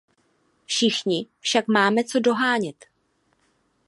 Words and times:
Všichni 0.65 1.27
však 1.41 1.67
máme 1.67 2.03
co 2.03 2.19
dohánět. 2.19 2.75